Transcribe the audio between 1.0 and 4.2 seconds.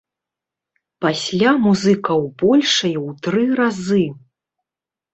Пасля музыкаў большае ў тры разы.